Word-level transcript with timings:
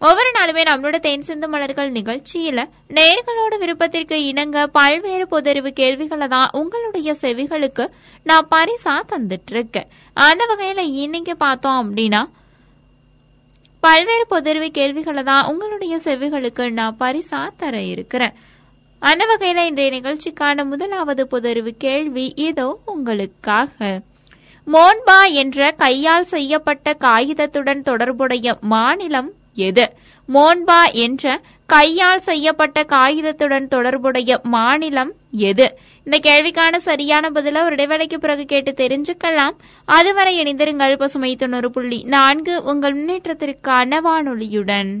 ஒவ்வொரு 0.00 0.30
நாளுமே 0.38 0.62
நம்மளோட 0.68 0.98
தேன் 0.98 1.22
சிந்து 1.22 1.48
மலர்கள் 1.48 1.90
நிகழ்ச்சியில 1.90 2.68
நேர்களோட 2.88 3.58
விருப்பத்திற்கு 3.58 4.24
இணங்க 4.24 4.66
பல்வேறு 4.66 5.26
பொதறிவு 5.30 5.68
கேள்விகளை 5.68 6.28
தான் 6.28 6.48
உங்களுடைய 6.52 7.14
செவிகளுக்கு 7.20 7.84
நான் 8.22 8.48
பரிசா 8.50 8.94
தந்துட்டு 9.12 9.52
இருக்கேன் 9.52 9.88
அந்த 10.12 10.44
வகையில 10.50 10.78
இன்னைக்கு 10.78 11.36
பார்த்தோம் 11.36 11.78
அப்படின்னா 11.82 12.22
பல்வேறு 13.80 14.26
பொதறிவு 14.30 14.66
கேள்விகளை 14.70 15.22
தான் 15.22 15.46
உங்களுடைய 15.46 15.96
செவிகளுக்கு 15.96 16.70
நான் 16.70 16.96
பரிசா 17.00 17.48
தர 17.56 17.82
இருக்கிறேன். 17.82 18.34
அந்த 18.98 19.24
வகையில 19.24 19.64
இன்றைய 19.66 19.90
நிகழ்ச்சிக்கான 19.90 20.64
முதலாவது 20.64 21.28
பொதறிவு 21.30 21.68
கேள்வி 21.78 22.32
இதோ 22.36 22.80
உங்களுக்காக. 22.84 24.00
மோன்பா 24.66 25.18
என்ற 25.32 25.70
கையால் 25.70 26.24
செய்யப்பட்ட 26.24 26.92
காகிதத்துடன் 26.92 27.82
தொடர்புடைய 27.82 28.56
மாநிலம் 28.60 29.30
எது? 29.54 29.92
மோன்பா 30.28 30.92
என்ற 30.92 31.40
கையால் 31.66 32.20
செய்யப்பட்ட 32.20 32.82
காகிதத்துடன் 32.82 33.68
தொடர்புடைய 33.68 34.40
மாநிலம் 34.42 35.12
எது? 35.30 35.78
இந்த 36.04 36.18
கேள்விக்கான 36.22 36.76
சரியான 36.76 37.28
பதில 37.28 37.64
ஒரு 37.64 37.74
இடைவேளைக்கு 37.74 38.18
பிறகு 38.18 38.44
கேட்டு 38.44 38.72
தெரிஞ்சுக்கலாம். 38.72 39.56
அதுவரை 39.84 40.42
இணைந்திருங்கள் 40.42 40.98
பசுமை 40.98 41.36
தொண்ணூறு 41.36 41.70
புள்ளி 41.70 42.02
நான்கு 42.02 42.62
உங்கள் 42.62 42.94
முன்னேற்றத்திற்கான 42.94 44.00
வானொலியுடன். 44.04 45.00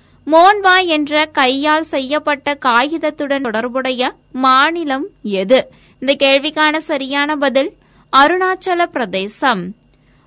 மோன்வா 0.25 0.85
என்ற 0.85 1.25
கையால் 1.25 1.83
செய்யப்பட்ட 1.83 2.53
காகிதத்துடன் 2.53 3.41
தொடர்புடைய 3.41 4.13
மாநிலம் 4.31 5.07
எது? 5.21 5.71
இந்த 5.99 6.27
கேள்விக்கான 6.27 6.77
சரியான 6.77 7.35
பதில் 7.35 7.77
அருணாச்சல 8.17 8.85
பிரதேசம். 8.85 9.75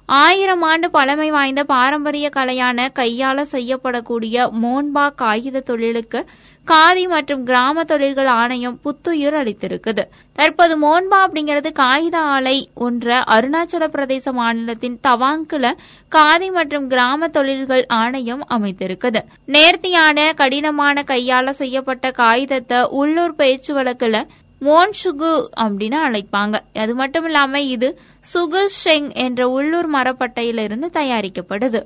ஆயிரம் 0.08 0.62
ஆண்டு 0.62 0.90
பழமை 0.90 1.30
வாய்ந்த 1.30 1.64
பாரம்பரிய 1.64 2.30
கலையான 2.36 2.88
கையால 2.94 3.44
செய்யப்படக்கூடிய 3.52 4.46
மோன்பா 4.62 5.14
காகித 5.14 5.60
தொழிலுக்கு 5.60 6.26
காதி 6.66 7.08
மற்றும் 7.08 7.44
கிராம 7.44 7.84
தொழில்கள் 7.84 8.26
ஆணையம் 8.26 8.80
புத்துயிர் 8.82 9.34
அளித்திருக்குது. 9.34 10.02
தற்போது 10.32 10.74
மோன்பா 10.78 11.18
அப்படிங்கிறது 11.24 11.72
காகித 11.72 12.18
ஆலை 12.18 12.68
ஒன்ற 12.80 13.22
அருணாச்சல 13.34 13.86
பிரதேச 13.86 14.32
மாநிலத்தின் 14.32 15.00
தவாங்குல 15.08 15.72
காதி 16.08 16.50
மற்றும் 16.50 16.88
கிராம 16.88 17.28
தொழில்கள் 17.28 17.84
ஆணையம் 17.86 18.46
அமைத்திருக்குது. 18.50 19.22
நேர்த்தியான 19.46 20.32
கடினமான 20.36 21.04
கையால 21.06 21.50
செய்யப்பட்ட 21.50 22.10
காகிதத்தை 22.10 22.82
உள்ளூர் 22.90 23.34
பேச்சு 23.34 23.74
வழக்குல 23.74 24.24
மோன் 24.60 24.90
சுகு 25.04 25.48
அப்படின்னு 25.60 25.96
அழைப்பாங்க. 26.08 26.78
அது 26.78 26.94
மட்டும் 26.94 27.24
இல்லாம 27.24 27.60
இது 27.60 27.98
சுகு 28.34 28.66
ஷெங் 28.84 29.14
என்ற 29.14 29.48
உள்ளூர் 29.48 29.90
மரப்பட்டையிலிருந்து 29.90 30.86
தயாரிக்கப்படுது. 30.92 31.84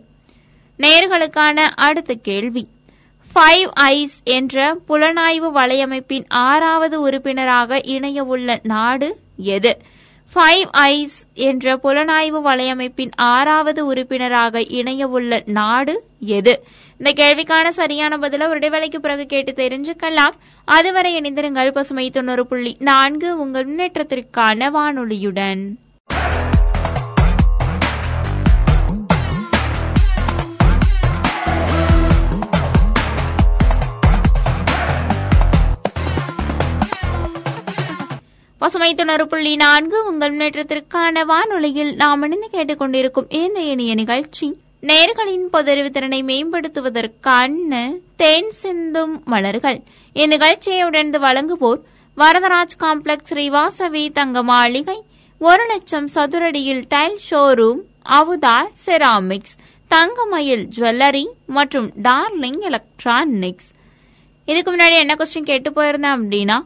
நேர்களுக்கான 0.79 1.57
அடுத்த 1.75 2.15
கேள்வி. 2.15 2.69
ஃபைவ் 3.35 3.71
ஐஸ் 3.73 4.21
என்ற 4.25 4.75
புலனாய்வு 4.89 5.51
வலையமைப்பின் 5.55 6.25
ஆறாவது 6.29 7.01
உறுப்பினராக 7.01 7.81
இணைய 7.85 8.23
உள்ள 8.23 8.61
நாடு 8.63 9.21
எது? 9.37 9.79
ஃபைவ் 10.35 10.69
ஐஸ் 10.71 11.27
என்ற 11.35 11.77
புலனாய்வு 11.77 12.41
வலையமைப்பின் 12.45 13.11
ஆறாவது 13.17 13.87
உறுப்பினராக 13.87 14.63
இணைய 14.63 15.07
உள்ள 15.07 15.43
நாடு 15.47 16.05
எது? 16.21 16.65
இந்த 17.01 17.11
கேள்விக்கான 17.23 17.69
சரியான 17.69 18.17
பதில 18.17 18.49
ஒரு 18.49 18.59
இடைவேளைக்கு 18.59 18.97
பிறகு 18.97 19.27
கேட்டு 19.27 19.53
தெரிஞ்சுக்கலாம். 19.53 20.35
அதுவரை 20.65 21.21
இணைந்திருங்கள் 21.21 21.71
பசுமை 21.71 22.11
தொண்ணூறு 22.11 22.47
புள்ளி 22.47 22.77
நான்கு 22.79 23.41
உங்கள் 23.41 23.67
முன்னேற்றத்திற்கான 23.67 24.71
வானொலியுடன். 24.77 25.63
பசுமை 38.59 38.95
தொண்ணூறு 38.95 39.27
புள்ளி 39.27 39.57
நான்கு 39.57 40.07
உங்கள் 40.07 40.37
முன்னேற்றத்திற்கான 40.37 41.25
வானொலியில் 41.25 41.95
நாம் 41.95 42.23
இணைந்து 42.23 42.49
கேட்டுக்கொண்டிருக்கும் 42.53 43.29
இந்த 43.29 43.61
இணைய 43.61 43.95
நிகழ்ச்சி. 43.95 44.49
நேர்களின் 44.83 45.49
பொதறிவு 45.53 45.89
திறனை 45.89 46.23
மேம்படுத்துவதற்கான 46.23 48.01
தேன் 48.17 48.51
சிந்தும் 48.51 49.23
மலர்கள். 49.25 49.83
இந்நிகழ்ச்சியை 50.15 50.85
உடனே 50.85 51.19
வழங்குவோர் 51.19 51.81
வரதராஜ் 52.17 52.77
காம்ப்ளெக்ஸ் 52.79 53.31
ஸ்ரீவாசவி 53.31 54.13
தங்க 54.13 54.43
மாளிகை 54.43 55.03
ஒரு 55.39 55.67
லட்சம் 55.67 56.09
சதுரடியில் 56.15 56.83
tile 56.89 57.19
showroom 57.31 57.81
Avudhar 58.09 58.71
ceramics 58.87 59.57
Thangamayil 59.89 60.69
jewellery 60.77 61.27
மற்றும் 61.47 61.93
டார்லிங் 62.03 62.61
எலக்ட்ரானிக்ஸ். 62.61 63.69
இதுக்கு 64.45 64.77
முன்னாடி 64.77 64.91
என்ன 64.91 65.15
கொஸ்டின் 65.15 65.45
கேட்டு 65.45 65.71
போயிருந்தேன் 65.71 66.19
அப்படின்னா 66.19 66.59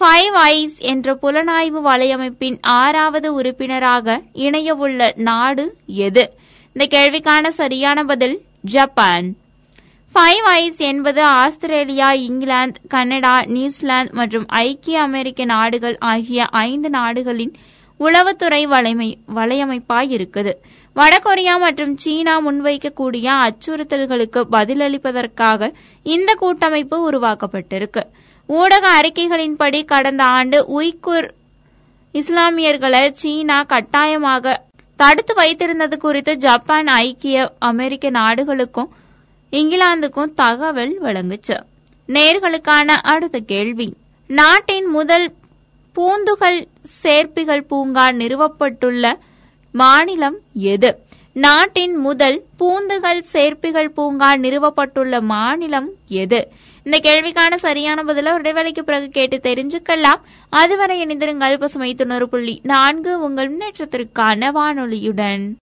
ஃபைவ் 0.00 0.32
ஐஸ் 0.32 0.78
என்ற 0.78 1.18
புலனாய்வு 1.22 1.80
வலையமைப்பின் 1.84 2.58
ஆறாவது 2.60 3.34
உறுப்பினராக 3.34 4.22
இணைய 4.32 4.74
உள்ள 4.74 5.12
நாடு 5.16 5.76
எது? 5.86 6.37
இந்த 6.78 6.90
கேள்விக்கான 6.96 7.48
சரியான 7.48 8.02
பதில் 8.08 8.34
ஜப்பான். 8.72 9.28
ஃபைவ் 10.14 10.44
ஐஸ் 10.50 10.80
என்பது 10.88 11.22
Australia 11.22 12.08
England 12.26 12.80
Canada 12.88 13.32
New Zealand 13.54 14.14
மற்றும் 14.18 14.44
ஐக்கிய 14.46 15.00
அமெரிக்க 15.00 15.44
நாடுகள் 15.52 15.96
ஆகிய 16.10 16.44
ஐந்து 16.44 16.90
நாடுகளின் 16.90 17.52
உளவுத்துறை 18.00 18.62
வலைமை 18.74 19.08
வலையமைப்பாய் 19.38 20.12
இருக்குது. 20.16 20.52
வடகொரியா 20.96 21.56
மற்றும் 21.64 21.96
சீனா 21.96 22.36
முன்வைக்கக்கூடிய 22.46 23.26
அச்சுறுத்தல்களுக்கு 23.46 24.42
பதிலளிப்பதற்காக 24.56 25.72
இந்த 26.02 26.30
கூட்டமைப்பு 26.34 26.98
உருவாக்கப்பட்டிருக்கு. 27.10 28.04
ஊடக 28.46 28.86
அறிக்கைகளின்படி 29.00 29.84
கடந்த 29.84 30.24
ஆண்டு 30.24 30.60
உய்குர் 30.78 31.30
இஸ்லாமியர்களை 32.14 33.04
சீனா 33.10 33.60
கட்டாயமாக 33.74 34.66
தடுத்து 34.98 35.34
வைத்திருந்தது 35.34 35.96
குறித்து 35.96 36.32
ஜப்பான் 36.36 36.86
ஐக்கிய 36.86 37.36
அமெரிக்க 37.58 38.10
நாடுகளுக்கும் 38.10 38.90
இங்கிலாந்துக்கும் 39.52 40.34
தகவல் 40.34 40.94
வழங்குச்சு 41.02 41.56
நேர்களுக்கான 42.08 42.88
அடுத்த 43.12 43.38
கேள்வி. 43.38 43.88
நாட்டின் 44.30 44.86
முதல் 44.86 45.26
பூந்துகள் 45.96 46.58
சேர்ப்பிகள் 47.02 47.64
பூங்கா 47.70 48.06
நிறுவப்பட்டுள்ள 48.20 49.04
மாநிலம் 49.74 50.38
எது? 50.52 50.90
நாட்டின் 51.36 51.96
முதல் 51.96 52.44
பூந்துகள் 52.56 53.24
சேர்ப்பிகள் 53.32 53.88
பூங்கா 53.88 54.30
நிறுவப்பட்டுள்ள 54.34 55.20
மாநிலம் 55.22 55.88
எது? 56.22 56.40
இந்த 56.82 56.98
கேள்விக்கான 56.98 57.54
சரியான 57.56 58.02
பதில 58.02 58.32
ஒரு 58.32 58.42
பிறகு 58.84 59.08
கேட்டு 59.08 59.36
தெரிஞ்சுக்கலாம். 59.36 60.20
அதுவரை 60.48 61.04
இணைந்திருங்கள் 61.04 61.58
பசுமை 61.58 61.94
தொண்ணூறு 61.94 62.28
புள்ளி 62.28 62.60
நான்கு 62.62 63.20
உங்கள் 63.20 63.56
முன்னேற்றத்திற்கான 63.56 64.50
வானொலியுடன். 64.58 65.54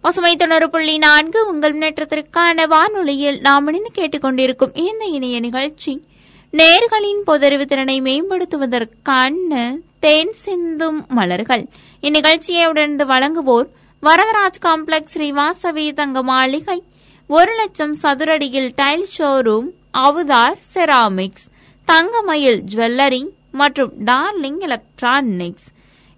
பசுமை 0.00 0.36
தொண்ணூறு 0.36 0.70
புள்ளி 0.70 0.98
நான்கு 0.98 1.46
உங்கள் 1.46 1.78
முன்னேற்றத்திற்கான 1.78 2.66
வானொலியில் 2.66 3.40
நாம் 3.40 3.66
இணைந்து 3.66 3.90
கேட்டுக்கொண்டிருக்கும் 3.94 4.76
இந்த 4.76 5.04
இணைய 5.04 5.40
நிகழ்ச்சி. 5.40 6.10
நேர்களின் 6.52 7.20
பொதறிவு 7.26 7.64
திறனை 7.64 8.02
மேம்படுத்துவதற்கான 8.02 9.78
தேன் 10.00 10.32
சிந்தும் 10.32 11.06
மலர்கள். 11.08 11.68
இந்நிகழ்ச்சியை 12.02 12.66
உடனே 12.66 13.04
வழங்குவோர் 13.04 13.68
வரதராஜ் 14.02 14.60
காம்ப்ளெக்ஸ் 14.62 15.14
ஸ்ரீவாசவி 15.14 15.92
தங்க 15.92 16.22
மாளிகை. 16.22 16.82
ஒரு 17.26 17.54
லட்சம் 17.54 17.96
சதுரடியில் 18.02 18.72
tile 18.76 19.06
showroom 19.18 19.68
Avudhar 19.98 20.58
ceramics 20.74 21.46
Thangamayil 21.84 22.62
jewellery 22.74 23.28
மற்றும் 23.50 23.92
டார்லிங் 24.04 24.58
எலக்ட்ரானிக்ஸ். 24.58 25.68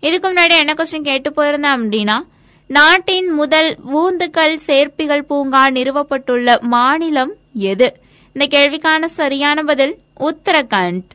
இதுக்கு 0.00 0.28
முன்னாடி 0.28 0.56
என்ன 0.58 0.74
கொஸ்டின் 0.74 1.08
கேட்டு 1.10 1.30
போயிருந்தேன் 1.30 1.76
அப்படின்னா 1.76 2.20
நாட்டின் 2.66 3.30
முதல் 3.30 3.76
ஊந்துக்கல் 3.82 4.58
சேர்ப்பிகள் 4.66 5.22
பூங்கா 5.22 5.66
நிறுவப்பட்டுள்ள 5.68 6.60
மாநிலம் 6.60 7.32
எது? 7.52 8.02
இந்த 8.34 8.46
கேள்விக்கான 8.54 9.08
சரியான 9.18 9.58
பதில் 9.62 9.92
உத்தரகண்ட். 10.28 11.10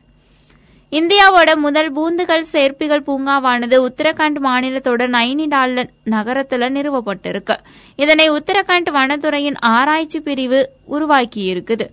இந்தியாவோட 0.92 1.50
முதல் 1.64 1.90
பூந்துகள் 1.96 2.44
சேர்ப்பிகள் 2.52 3.04
பூங்காவானது 3.08 3.76
உத்தரகாண்ட் 3.88 4.38
மாநிலத்தோட 4.46 5.02
நைனிடால் 5.16 5.74
நகரத்துல 6.14 6.68
நிறுவப்பட்டிருக்கு. 6.76 7.56
இதனை 8.02 8.26
உத்தரகாண்ட் 8.38 8.90
வனத்துறையின் 8.96 9.58
ஆராய்ச்சி 9.76 10.20
பிரிவு 10.28 10.60
உருவாக்கி 10.96 11.42
இருக்குது 11.52 11.86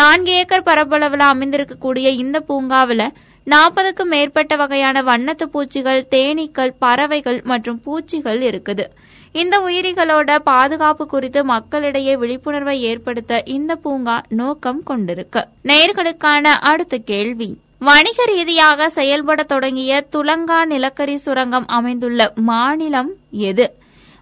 நான்கு 0.00 0.34
ஏக்கர் 0.40 0.68
பரப்பளவில் 0.68 1.26
அமைந்திருக்கக்கூடிய 1.32 2.10
இந்த 2.24 2.40
பூங்காவில் 2.50 3.06
நாற்பதுக்கும் 3.46 4.12
மேற்பட்ட 4.14 4.56
வகையான 4.56 5.02
வண்ணத்து 5.02 5.46
பூச்சிகள் 5.54 6.02
தேனீக்கள் 6.14 6.76
பறவைகள் 6.84 7.40
மற்றும் 7.52 7.80
பூச்சிகள் 7.86 8.40
இருக்குது. 8.42 8.86
இந்த 9.40 9.56
உயிரிகளோட 9.60 10.38
பாதுகாப்பு 10.38 11.06
குறித்து 11.06 11.44
மக்களிடையே 11.44 12.16
விழிப்புணர்வை 12.16 12.74
ஏற்படுத்த 12.80 13.40
இந்த 13.54 13.76
பூங்கா 13.76 14.22
நோக்கம் 14.28 14.82
கொண்டிருக்கு. 14.90 15.42
நேர்களுக்கான 15.70 16.44
அடுத்த 16.70 16.98
கேள்வி. 17.10 17.48
வணிக 17.78 18.24
ரீதியாக 18.24 18.88
செயல்பட 18.88 19.42
தொடங்கிய 19.42 20.06
துலங்கா 20.16 20.64
நிலக்கரி 20.64 21.16
சுரங்கம் 21.16 21.66
அமைந்துள்ள 21.66 22.32
மாநிலம் 22.50 23.10
எது? 23.30 23.66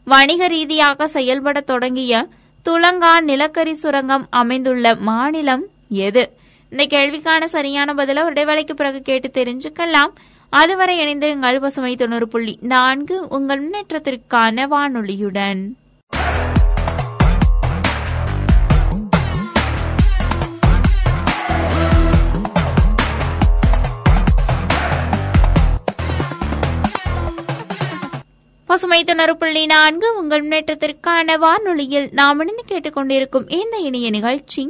வணிக 0.05 0.47
ரீதியாக 0.47 1.07
செயல்பட 1.07 1.61
தொடங்கிய 1.61 2.27
துலங்கா 2.69 3.15
நிலக்கரி 3.21 3.75
சுரங்கம் 3.75 4.27
அமைந்துள்ள 4.31 4.95
மாநிலம் 4.95 5.65
எது? 5.89 6.25
இந்த 6.73 6.85
கேள்விக்கான 6.85 7.45
சரியான 7.45 7.93
பதில 7.93 8.23
ஒரு 8.25 8.33
இடைவேளைக்கு 8.33 8.73
பிறகு 8.73 9.01
கேட்டு 9.03 9.31
தெரிஞ்சுக்கலாம். 9.39 10.13
அதுவரை 10.53 10.95
இணைந்திருங்கள் 10.99 11.61
பசுமை 11.61 11.97
தொண்ணூறு 11.97 12.29
புள்ளி 12.29 12.59
நான்கு 12.67 13.29
உங்கள் 13.29 13.63
முன்னேற்றத்திற்கான 13.63 14.67
வானொலியுடன். 14.69 15.63
பசுமை 28.69 29.05
தொண்ணூறு 29.05 29.37
புள்ளி 29.37 29.67
நான்கு 29.67 30.19
உங்கள் 30.19 30.43
முன்னேற்றத்திற்கான 30.43 31.39
வானொலியில் 31.39 32.09
நாம் 32.13 32.41
இணைந்து 32.41 32.65
கேட்டுக்கொண்டிருக்கும் 32.69 33.47
இந்த 33.53 33.77
இணைய 33.79 34.11
நிகழ்ச்சி 34.11 34.63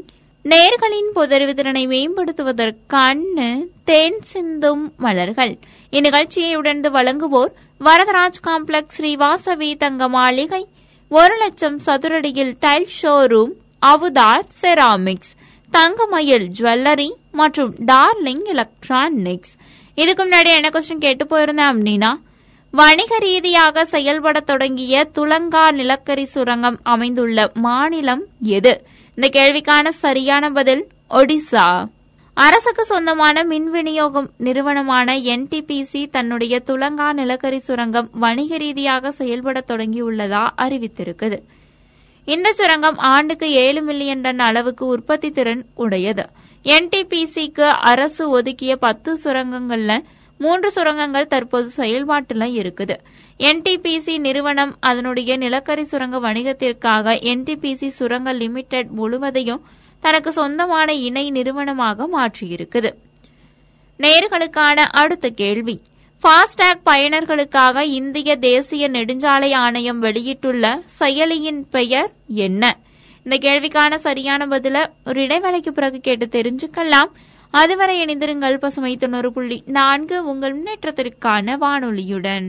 நேர்களின் 0.45 1.11
பொதறிவு 1.15 1.55
திறனை 1.55 1.87
மேம்படுத்துவதற்கான 1.87 3.39
தேன் 3.85 4.21
சிந்தும் 4.21 4.93
மலர்கள். 4.97 5.59
இந்நிகழ்ச்சியை 5.93 6.55
உடனே 6.55 6.89
வழங்குவோர் 6.89 7.53
வரதராஜ் 7.81 8.41
காம்ப்ளெக்ஸ் 8.47 8.99
ஸ்ரீவாசவி 8.99 9.77
தங்க 9.77 10.09
மாளிகை 10.09 10.67
ஒரு 11.09 11.37
லட்சம் 11.37 11.79
சதுரடியில் 11.87 12.53
tile 12.61 12.89
showroom 13.03 13.53
Avudhar 13.87 14.45
ceramics 14.61 15.33
Thangamayil 15.71 16.51
jewellery 16.59 17.11
மற்றும் 17.33 17.75
டார்லிங் 17.87 18.45
எலக்ட்ரானிக்ஸ். 18.45 19.55
இதுக்கு 19.95 20.25
முன்னாடி 20.25 20.51
என்ன 20.55 20.69
கொஸ்டின் 20.69 20.99
கேட்டு 20.99 21.25
போயிருந்தேன் 21.25 21.73
அப்படின்னா 21.73 22.13
வணிக 22.71 23.19
ரீதியாக 23.19 23.85
செயல்பட 23.85 24.41
தொடங்கிய 24.41 25.11
துலங்கா 25.19 25.71
நிலக்கரி 25.71 26.25
சுரங்கம் 26.25 26.79
அமைந்துள்ள 26.83 27.51
மாநிலம் 27.55 28.23
எது? 28.41 28.85
இந்த 29.15 29.29
கேள்விக்கான 29.39 29.89
சரியான 29.89 30.51
பதில் 30.51 30.89
ஒடிசா. 31.11 31.85
அரசுக்கு 32.37 32.85
சொந்தமான 32.85 33.45
மின் 33.45 33.67
விநியோகம் 33.71 34.29
நிறுவனமான 34.37 35.17
என்டிபிசி 35.33 36.01
தன்னுடைய 36.11 36.63
துலங்கா 36.67 37.09
நிலக்கரி 37.13 37.59
சுரங்கம் 37.59 38.09
வணிக 38.13 38.57
ரீதியாக 38.57 39.11
செயல்பட 39.11 39.65
தொடங்கியுள்ளதா 39.69 40.45
அறிவித்திருக்குது. 40.65 41.39
இந்த 42.29 42.53
சுரங்கம் 42.53 42.99
ஆண்டுக்கு 43.11 43.51
ஏழு 43.65 43.83
மில்லியன் 43.83 44.21
டன் 44.21 44.39
அளவுக்கு 44.39 44.87
உற்பத்தி 44.87 45.31
திறன் 45.31 45.63
உடையது. 45.75 46.25
என்டிபிசிக்கு 46.65 47.69
அரசு 47.93 48.41
ஒதுக்கிய 48.41 48.77
பத்து 48.87 49.19
சுரங்கங்கள்ல 49.25 50.01
மூன்று 50.41 50.71
சுரங்கங்கள் 50.71 51.31
தற்போது 51.35 51.71
செயல்பாட்டில் 51.71 52.49
இருக்குது. 52.61 52.97
என்டிபிசி 53.41 54.19
நிறுவனம் 54.19 54.77
அதனுடைய 54.81 55.37
நிலக்கரி 55.37 55.85
சுரங்க 55.85 56.19
வணிகத்திற்காக 56.19 57.15
என்டிபிசி 57.33 57.91
சுரங்க 58.01 58.33
லிமிடெட் 58.33 58.91
முழுவதையும் 59.01 59.63
தனக்கு 60.03 60.33
சொந்தமான 60.33 60.95
இணை 60.95 61.31
நிறுவனமாக 61.31 62.09
மாற்றியிருக்குது. 62.13 62.91
நேர்களுக்கான 63.99 64.79
அடுத்த 64.93 65.29
கேள்வி. 65.29 65.81
ஃபாஸ்டாக் 66.23 66.83
பயனர்களுக்காக 66.87 67.81
இந்திய 67.81 68.37
தேசிய 68.37 68.89
நெடுஞ்சாலை 68.91 69.55
ஆணையம் 69.55 69.99
வெளியிட்டுள்ள 69.99 70.83
செயலியின் 70.99 71.63
பெயர் 71.71 72.11
என்ன? 72.27 72.77
இந்த 73.23 73.37
கேள்விக்கான 73.49 73.97
சரியான 73.97 74.47
பதில 74.47 74.91
ஒரு 75.05 75.21
இடைவேளைக்கு 75.23 75.71
பிறகு 75.71 75.99
கேட்டு 76.01 76.27
தெரிஞ்சுக்கலாம். 76.27 77.11
அதுவரை 77.51 78.05
இணைந்திருங்கள் 78.05 78.57
பசுமை 78.57 78.97
தொண்ணூறு 78.97 79.33
புள்ளி 79.33 79.63
நான்கு 79.67 80.25
உங்கள் 80.25 80.55
முன்னேற்றத்திற்கான 80.59 81.57
வானொலியுடன். 81.61 82.49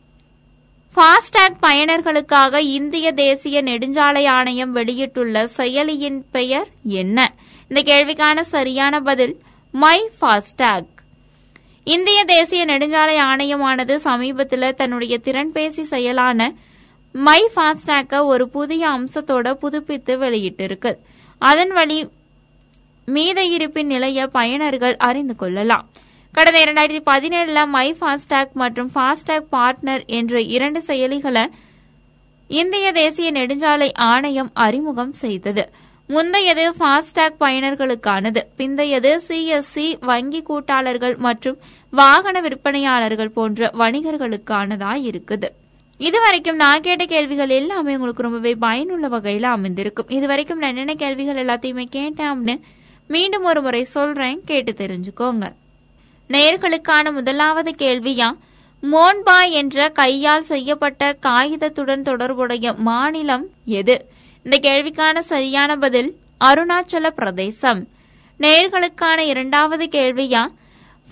ஃபாஸ்டாக் 0.95 1.57
பயனர்களுக்காக 1.61 2.57
இந்திய 2.57 3.11
தேசிய 3.11 3.63
நெடுஞ்சாலை 3.63 4.27
ஆணையம் 4.27 4.71
வெளியிட்டுள்ள 4.71 5.43
செயலியின் 5.57 6.23
பெயர் 6.31 6.67
என்ன? 6.83 7.33
இந்த 7.67 7.81
கேள்விக்கான 7.81 8.41
சரியான 8.41 8.99
பதில் 8.99 9.39
மை 9.71 10.09
ஃபாஸ்டாக் 10.21 10.91
இந்திய 11.83 12.25
தேசிய 12.25 12.65
நெடுஞ்சாலை 12.65 13.15
ஆணையமானது 13.29 13.95
சமீபத்தில் 13.95 14.75
தன்னுடைய 14.75 15.19
திறன்பேசி 15.23 15.81
செயலான 15.81 16.53
மை 17.11 17.49
ஃபாஸ்டாக்க 17.55 18.23
ஒரு 18.23 18.49
புதிய 18.49 18.89
அம்சத்தோட 18.89 19.53
புதுப்பித்து 19.53 20.15
வெளியிட்டிருக்கு. 20.17 20.95
அதன் 21.37 21.69
வழி 21.69 22.09
மீத 23.05 23.37
இருப்பின் 23.37 23.87
நிலைய 23.87 24.29
பயனர்கள் 24.33 24.95
அறிந்து 24.97 25.35
கொள்ளலாம். 25.35 25.87
கடந்த 26.31 26.59
இரண்டாயிரத்தி 26.65 27.01
பதினேழுல 27.09 27.61
மை 27.67 27.87
ஃபாஸ்டாக் 27.99 28.53
மற்றும் 28.61 28.89
ஃபாஸ்டாக் 28.95 29.47
பார்ட்னர் 29.51 30.03
என்ற 30.17 30.41
இரண்டு 30.55 30.79
செயலிகளை 30.87 31.43
இந்திய 32.47 32.91
தேசிய 32.91 33.31
நெடுஞ்சாலை 33.31 33.89
ஆணையம் 33.93 34.51
அறிமுகம் 34.53 35.11
செய்தது. 35.13 35.63
முந்தையது 36.09 36.63
ஃபாஸ்டாக் 36.79 37.37
பயனர்களுக்கானது. 37.39 38.41
பிந்தையது 38.55 39.11
சிஎஸ்சி 39.27 39.87
வங்கி 39.99 40.43
கூட்டாளர்கள் 40.49 41.15
மற்றும் 41.17 41.57
வாகன 41.91 42.41
விற்பனையாளர்கள் 42.41 43.35
போன்ற 43.37 43.71
வணிகர்களுக்கானதா 43.81 44.93
இருக்குது 45.09 45.49
இதுவரைக்கும் 45.97 46.55
நான் 46.55 46.81
கேட்ட 46.81 47.05
கேள்விகள் 47.05 47.49
எல்லாமே 47.49 47.95
உங்களுக்கு 47.95 48.21
ரொம்பவே 48.21 48.53
பயனுள்ள 48.55 49.07
வகையில் 49.07 49.49
அமைந்திருக்கும். 49.55 50.11
இதுவரைக்கும் 50.17 50.57
நான் 50.57 50.69
என்னென்ன 50.69 50.93
கேள்விகள் 50.93 51.41
எல்லாத்தையுமே 51.45 51.85
கேட்டேன் 51.97 52.31
அப்படின்னு 52.31 52.61
மீண்டும் 53.07 53.43
ஒரு 53.43 53.61
முறை 53.61 53.83
சொல்றேன். 53.83 54.39
கேட்டு 54.45 54.71
தெரிஞ்சுக்கோங்க. 54.71 55.47
நேயர்களுக்கான 56.31 57.11
முதலாவது 57.11 57.75
கேள்வியா? 57.77 58.37
மோன்பா 58.81 59.49
என்ற 59.49 59.89
கையால் 59.89 60.41
செய்யப்பட்ட 60.41 61.17
காகிதத்துடன் 61.21 62.01
தொடர்புடைய 62.01 62.73
மாநிலம் 62.73 63.47
எது? 63.65 64.05
இந்த 64.43 64.57
கேள்விக்கான 64.69 65.19
சரியான 65.19 65.75
பதில் 65.75 66.15
அருணாச்சல 66.43 67.09
பிரதேசம். 67.09 67.87
நேர்களுக்கான 68.39 69.17
இரண்டாவது 69.17 69.85
கேள்வியா? 69.85 70.51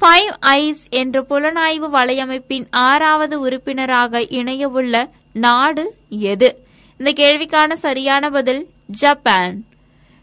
ஃபைவ் 0.01 0.31
ஐஸ் 0.39 0.87
என்ற 0.89 1.25
புலனாய்வு 1.29 1.89
வலையமைப்பின் 1.93 2.67
ஆறாவது 2.69 3.39
உறுப்பினராக 3.39 4.19
இணையவுள்ள 4.19 5.09
நாடு 5.33 5.95
எது? 6.09 6.67
இந்த 6.97 7.11
கேள்விக்கான 7.11 7.73
சரியான 7.73 8.29
பதில் 8.29 8.67
ஜப்பான். 8.85 9.63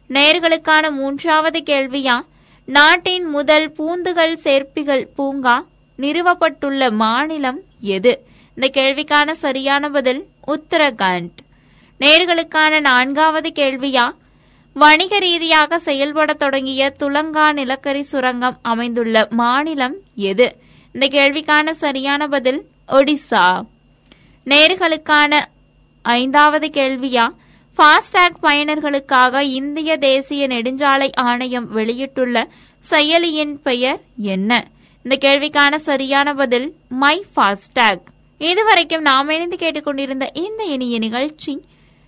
நேர்களுக்கான 0.08 0.90
மூன்றாவது 0.90 1.62
கேள்வியா? 1.66 2.20
நாட்டின் 2.66 3.24
முதல் 3.24 3.72
பூந்துகள் 3.72 4.34
சேர்ப்பிகள் 4.36 5.08
பூங்கா 5.16 5.66
நிறுவப்பட்டுள்ள 5.98 6.92
மாநிலம் 6.92 7.60
எது? 7.80 8.24
இந்த 8.54 8.80
கேள்விக்கான 8.80 9.32
சரியான 9.32 9.88
பதில் 9.88 10.26
உத்தரகாண்ட். 10.46 11.36
நேர்களுக்கான 12.00 12.80
நான்காவது 12.80 13.52
கேள்வியா? 13.54 14.10
வணிக 14.74 15.18
ரீதியாக 15.18 15.78
செயல்பட 15.78 16.32
தொடங்கிய 16.32 16.94
துலங்கா 16.98 17.52
நிலக்கரி 17.52 18.02
சுரங்கம் 18.02 18.58
அமைந்துள்ள 18.62 19.26
மாநிலம் 19.30 19.96
எது? 20.14 20.56
இந்த 20.92 21.06
கேள்விக்கான 21.06 21.70
சரியான 21.70 22.26
பதில் 22.26 22.66
ஒடிசா. 22.88 23.66
நேர்களுக்கான 24.44 25.44
ஐந்தாவது 26.02 26.66
கேள்வியா? 26.66 27.28
ஃபாஸ்டாக் 27.76 28.36
பயனர்களுக்காக 28.42 29.40
இந்திய 29.40 29.96
தேசிய 29.96 30.46
நெடுஞ்சாலை 30.46 31.10
ஆணையம் 31.14 31.70
வெளியிட்டுள்ள 31.70 32.48
செயலியின் 32.90 33.54
பெயர் 33.62 34.00
என்ன? 34.16 34.66
இந்த 35.02 35.28
கேள்விக்கான 35.28 35.74
சரியான 35.74 36.34
பதில் 36.34 36.74
மை 36.88 37.24
ஃபாஸ்டாக். 37.36 38.00
இதுவரைக்கும் 38.38 39.02
நாம் 39.02 39.28
இணைந்து 39.28 39.56
கேட்டுக்கொண்டிருந்த 39.56 40.30
இந்த 40.34 40.64
இனிய 40.64 40.98
நிகழ்ச்சி 40.98 41.62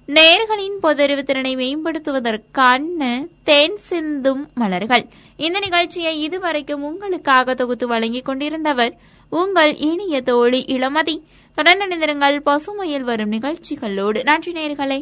நேர்களின் 0.07 0.79
பொதறிவு 0.83 1.23
திறனை 1.23 1.57
மேம்படுத்துவதற்கான 1.57 3.27
தேன் 3.45 3.77
சிந்தும் 3.77 4.49
மலர்கள். 4.55 5.07
இந்த 5.37 5.59
நிகழ்ச்சியை 5.59 6.23
இதுவரைக்கும் 6.23 6.83
உங்களுக்காக 6.83 7.55
தொகுத்து 7.55 7.87
வழங்கிக் 7.87 8.29
கொண்டிருந்தவர் 8.29 8.93
உங்கள் 9.31 9.77
இனிய 9.77 10.21
தோழி 10.21 10.65
இளமதி. 10.69 11.21
தொடர்ந்து 11.55 11.87
நினைந்திருங்கள் 11.87 12.41
பசுமையில் 12.47 13.01
வரும் 13.01 13.29
நிகழ்ச்சிகளோடு. 13.29 14.23
நன்றி 14.23 14.53
நேர்களை. 14.53 15.01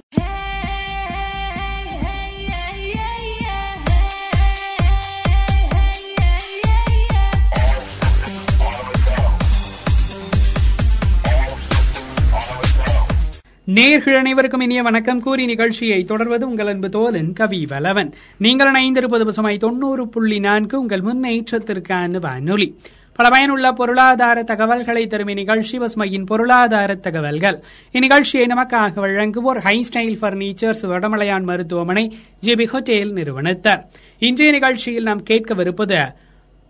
நேர்கள் 13.75 14.19
அனைவருக்கும் 14.19 14.61
இனிய 14.61 14.83
வணக்கம். 14.83 15.21
கூறி 15.21 15.47
நிகழ்ச்சியை 15.47 16.05
தொடர்வது 16.05 16.49
உங்கள் 16.49 16.67
அன்பு 16.67 16.89
தோலன் 16.89 17.33
கவி 17.33 17.67
வலவன் 17.71 18.13
நீங்கள் 18.39 18.71
இணைந்திருப்பது 18.73 19.25
பசுமை 19.25 19.59
தொண்ணூறு 19.59 20.09
புள்ளி 20.09 20.39
நான்கு 20.39 20.81
உங்கள் 20.81 21.01
முன்னேற்றத்திற்கான 21.01 22.21
வானொலி. 22.21 22.79
பல 23.15 23.29
பயனுள்ள 23.29 23.73
பொருளாதார 23.73 24.43
தகவல்களை 24.43 25.07
தரும் 25.07 25.29
இந்நிகழ்ச்சி 25.29 25.79
பசுமையின் 25.79 26.27
பொருளாதார 26.27 26.95
தகவல்கள். 26.95 27.63
இந்நிகழ்ச்சியை 27.93 28.47
நமக்காக 28.47 29.01
வழங்குவோர் 29.01 29.59
ஹை 29.59 29.87
ஸ்டைல் 29.89 30.25
பர்னிச்சர்ஸ் 30.25 30.83
வடமலையான் 30.83 31.43
மருத்துவமனை 31.43 32.17
ஜிபி 32.43 32.67
ஹோட்டேல் 32.67 33.13
நிறுவனத்தார். 33.13 33.85
இன்றைய 34.19 34.53
நிகழ்ச்சியில் 34.53 35.03
நாம் 35.03 35.25
கேட்கவிருப்பது 35.31 36.13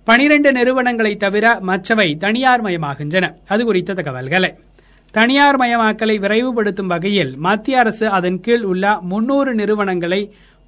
பனிரெண்டு 0.04 0.52
நிறுவனங்களை 0.52 1.16
தவிர 1.16 1.60
மற்றவை 1.60 2.14
தனியார் 2.14 2.62
மயமாகின்றன 2.62 3.34
அது 3.48 3.64
குறித்த 3.64 3.92
தகவல்களை. 3.92 4.54
தனியார் 5.16 5.58
மயமாக்கலை 5.60 6.14
விரைவுபடுத்தும் 6.18 6.86
வகையில் 6.86 7.36
மத்திய 7.36 7.78
அரசு 7.78 8.06
அதன் 8.08 8.40
கீழ் 8.40 8.62
உள்ள 8.62 8.84
முன்னூறு 9.02 9.54
நிறுவனங்களை 9.54 10.20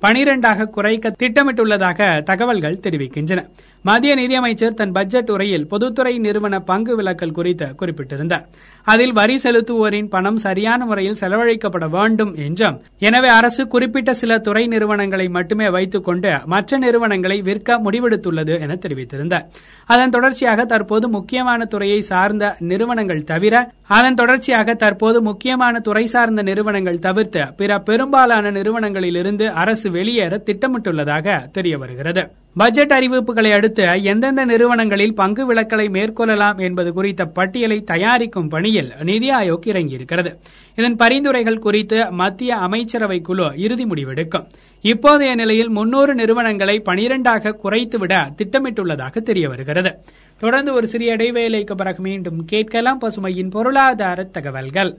பனிரெண்டாக 0.02 0.66
குறைக்க 0.66 1.12
திட்டமிட்டுள்ளதாக 1.22 2.22
தகவல்கள் 2.22 2.80
தெரிவிக்கின்றன. 2.82 3.40
மத்திய 3.84 4.14
நிதியமைச்சர் 4.14 4.74
தன் 4.74 4.92
பட்ஜெட் 4.92 5.30
உரையில் 5.30 5.66
பொதுத்துறை 5.66 6.18
நிறுவன 6.18 6.60
பங்கு 6.60 7.02
விலக்கல் 7.02 7.30
குறித்து 7.30 7.66
குறிப்பிட்டிருந்தார். 7.74 8.46
அதில் 8.86 9.12
வரி 9.12 9.36
செலுத்துவோரின் 9.36 10.08
பணம் 10.08 10.36
சரியான 10.36 10.84
முறையில் 10.84 11.18
செலவழிக்கப்பட 11.20 11.86
வேண்டும் 11.88 12.34
என்றும் 12.34 12.76
எனவே 12.98 13.28
அரசு 13.28 13.68
குறிப்பிட்ட 13.68 14.12
சில 14.12 14.38
துறை 14.38 14.66
நிறுவனங்களை 14.66 15.28
மட்டுமே 15.28 15.68
வைத்துக் 15.70 16.04
கொண்டு 16.04 16.32
மற்ற 16.44 16.78
நிறுவனங்களை 16.78 17.38
விற்க 17.40 17.78
முடிவெடுத்துள்ளது 17.84 18.60
என 18.60 18.78
தெரிவித்திருந்தார். 18.84 19.46
அதன் 19.88 20.10
தொடர்ச்சியாக 20.10 20.64
தற்போது 20.64 21.08
முக்கியமான 21.08 21.64
துறையை 21.64 22.00
சார்ந்த 22.00 22.56
நிறுவனங்கள் 22.58 23.24
தவிர 23.24 23.54
அதன் 23.86 24.14
தொடர்ச்சியாக 24.14 24.74
தற்போது 24.74 25.22
முக்கியமான 25.22 25.80
துறை 25.80 26.06
சார்ந்த 26.06 26.42
நிறுவனங்கள் 26.42 26.98
தவிர்த்து 26.98 27.44
பிற 27.56 27.78
பெரும்பாலான 27.78 28.50
நிறுவனங்களிலிருந்து 28.50 29.48
அரசு 29.62 29.90
வெளியேற 29.90 30.42
திட்டமிட்டுள்ளதாக 30.46 31.38
தெரிய 31.52 31.78
வருகிறது 31.78 32.24
பட்ஜெட் 32.56 32.90
அறிவிப்புகளை 32.90 33.52
அடுத்து 33.52 34.02
எந்தெந்த 34.02 34.44
நிறுவனங்களில் 34.44 35.14
பங்கு 35.14 35.54
விலக்கலை 35.54 35.86
மேற்கொள்ளலாம் 35.88 36.60
என்பது 36.60 36.92
குறித்த 36.92 37.24
பட்டியலை 37.24 37.80
தயாரிக்கும் 37.80 38.48
பணியில் 38.48 38.92
நிதி 39.02 39.28
ஆயோக் 39.28 39.66
இறங்கியிருக்கிறது. 39.66 40.34
இதன் 40.76 40.96
பரிந்துரைகள் 40.96 41.58
குறித்து 41.58 42.12
மத்திய 42.12 42.56
அமைச்சரவை 42.56 43.20
குழு 43.20 43.52
இறுதி 43.56 43.84
முடிவெடுக்கும். 43.84 44.46
இப்போதைய 44.82 45.34
நிலையில் 45.34 45.68
முன்னூறு 45.68 46.14
நிறுவனங்களை 46.14 46.82
பனிரெண்டாக 46.84 47.54
குறைத்துவிட 47.64 48.30
திட்டமிட்டுள்ளதாக 48.38 49.16
தெரிய 49.20 49.48
வருகிறது 49.48 49.98
தொடர்ந்து 50.38 50.72
ஒரு 50.72 50.86
சிறிய 50.86 51.16
இடைவேளைக்கு 51.16 51.74
பிறகு 51.74 52.02
மீண்டும் 52.02 52.44
கேட்கலாம் 52.44 53.00
பசுமையின் 53.00 53.50
பொருளாதார 53.50 54.24
தகவல்கள். 54.24 54.98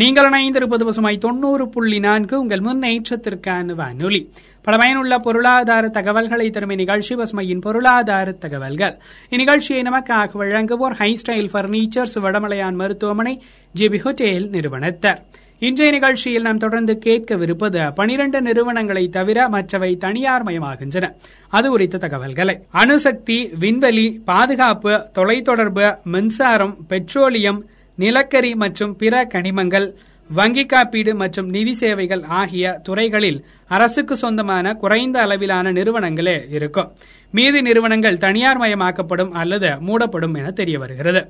நீங்கள் 0.00 0.28
இணைந்திருப்பது 0.28 0.84
பசுமை 0.84 1.18
தொண்ணூறு 1.18 1.68
புள்ளி 1.68 1.98
நான்கு 1.98 2.40
உங்கள் 2.40 2.60
முன்னேற்றத்திற்கான 2.60 3.74
வானொலி. 3.74 4.20
பல 4.62 4.76
பயனுள்ள 4.76 5.18
பொருளாதார 5.18 5.88
தகவல்களை 5.88 6.50
தரும் 6.50 6.70
இந்நிகழ்ச்சி 6.70 7.14
பசுமையின் 7.14 7.60
பொருளாதார 7.60 8.32
தகவல்கள். 8.32 8.94
இந்நிகழ்ச்சியை 9.30 9.80
நமக்காக 9.88 10.36
வழங்குவோர் 10.42 10.96
ஹை 11.00 11.10
ஸ்டைல் 11.22 11.48
பர்னிச்சர்ஸ் 11.52 12.16
வடமலையான் 12.24 12.74
மருத்துவமனை 12.74 13.34
ஜிபி 13.78 14.00
ஹோட்டேல் 14.04 14.46
நிறுவனத்தர். 14.50 15.18
இன்றைய 15.58 15.92
நிகழ்ச்சியில் 15.92 16.42
நாம் 16.42 16.58
தொடர்ந்து 16.58 16.98
கேட்கவிருப்பது 17.04 17.94
பனிரண்டு 17.94 18.40
நிறுவனங்களை 18.42 19.08
தவிர 19.08 19.48
மற்றவை 19.48 19.96
தனியார் 19.96 20.44
மயமாகின்றன 20.44 21.08
அது 21.48 21.68
குறித்த 21.68 21.98
தகவல்களை. 21.98 22.56
அணுசக்தி 22.70 23.50
விண்வெளி 23.58 24.06
பாதுகாப்பு 24.24 24.92
தொலைத்தொடர்பு 25.14 25.88
மின்சாரம் 26.04 26.76
பெட்ரோலியம் 26.88 27.60
நிலக்கரி 27.98 28.52
மற்றும் 28.64 28.94
பிற 29.00 29.14
கனிமங்கள் 29.34 29.88
வங்கி 30.30 30.62
காப்பீடு 30.70 31.12
மற்றும் 31.20 31.46
நிதி 31.54 31.72
சேவைகள் 31.80 32.22
ஆகிய 32.40 32.72
துறைகளில் 32.86 33.38
அரசுக்கு 33.76 34.14
சொந்தமான 34.22 34.72
குறைந்த 34.82 35.16
அளவிலான 35.24 35.72
நிறுவனங்களே 35.78 36.34
இருக்கும். 36.56 36.88
மீதி 37.32 37.60
நிறுவனங்கள் 37.66 38.18
தனியார் 38.24 38.60
மயமாக்கப்படும் 38.62 39.32
அல்லது 39.40 39.70
மூடப்படும் 39.86 40.36
என 40.40 40.50
தெரிய 40.60 40.76
வருகிறது 40.82 41.20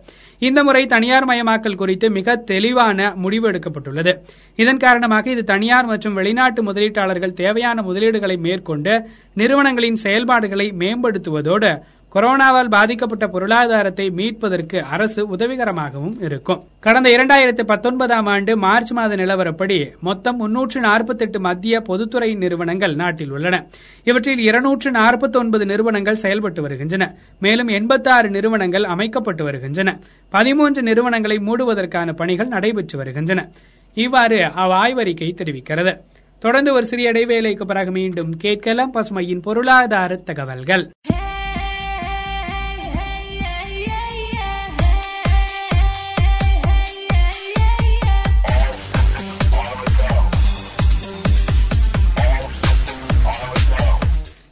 இந்த 0.49 0.63
முறை 0.67 0.83
தனியார் 0.87 1.27
மயமாக்கல் 1.31 1.79
குறித்து 1.81 2.09
மிக 2.19 2.37
தெளிவான 2.51 3.09
முடிவு 3.25 3.47
எடுக்கப்பட்டுள்ளது. 3.51 4.13
இதன் 4.63 4.83
காரணமாக 4.85 5.31
இது 5.35 5.45
தனியார் 5.53 5.89
மற்றும் 5.93 6.19
வெளிநாட்டு 6.21 6.63
முதலீட்டாளர்கள் 6.69 7.39
தேவையான 7.43 7.85
முதலீடுகளை 7.89 8.37
மேற்கொண்டு 8.47 8.95
நிறுவனங்களின் 9.43 10.01
செயல்பாடுகளை 10.05 10.69
மேம்படுத்துவதோடு 10.83 11.73
கொரோனாவால் 12.15 12.69
பாதிக்கப்பட்ட 12.69 13.27
பொருளாதாரத்தை 13.27 14.11
மீட்பதற்கு 14.11 14.83
அரசு 14.83 15.37
உதவிகரமாகவும் 15.37 16.23
இருக்கும். 16.23 16.65
கடந்த 16.81 17.11
இரண்டாயிரத்தி 17.11 17.63
பத்தொன்பதாம் 17.63 18.27
ஆண்டு 18.27 18.57
மார்ச் 18.57 18.93
மாத 18.93 19.17
நிலவரப்படி 19.17 19.93
மொத்தம் 20.01 20.37
முன்னூற்று 20.37 20.81
நாற்பத்தி 20.81 21.19
எட்டு 21.19 21.41
மத்திய 21.41 21.81
பொதுத்துறை 21.81 22.35
நிறுவனங்கள் 22.35 22.95
நாட்டில் 22.95 23.31
உள்ளன. 23.31 23.67
இவற்றில் 24.05 24.39
இருநூற்று 24.39 24.91
நாற்பத்தி 24.91 25.37
ஒன்பது 25.37 25.67
நிறுவனங்கள் 25.67 26.17
செயல்பட்டு 26.17 26.63
வருகின்றன. 26.63 27.15
மேலும் 27.41 27.69
எண்பத்தாறு 27.69 28.31
நிறுவனங்கள் 28.31 28.85
அமைக்கப்பட்டு 28.85 29.45
வருகின்றன. 29.45 29.99
பதிமூன்று 30.29 30.83
நிறுவனங்களை 30.83 31.37
மூடுவதற்கான 31.37 32.13
பணிகள் 32.13 32.49
நடைபெற்று 32.49 32.99
வருகின்றன. 32.99 33.49
இவ்வாறு 33.95 34.37
அவ்வாய்வறிக்கை 34.37 35.35
தெரிவிக்கிறது. 35.35 35.97
தொடர்ந்து 36.39 36.73
ஒரு 36.73 36.87
சிறிய 36.87 37.13
இடைவேளைக்கு 37.13 37.67
பிறகு 37.67 37.91
மீண்டும் 37.91 38.37
கேட்கலாம் 38.37 38.95
பசுமையின் 38.95 39.43
பொருளாதார 39.43 40.17
தகவல்கள். 40.17 40.91